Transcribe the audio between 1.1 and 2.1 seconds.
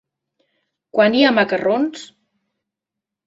hi ha macarrons?